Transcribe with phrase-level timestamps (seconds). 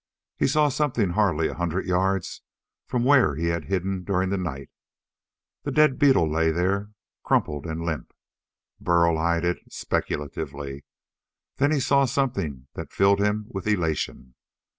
[0.35, 2.41] He saw something hardly a hundred yards
[2.87, 4.71] from where he had hidden during the night.
[5.61, 6.89] The dead beetle lay there,
[7.23, 8.11] crumpled and limp.
[8.79, 10.85] Burl eyed it speculatively.
[11.57, 14.33] Then he saw something that filled him with elation.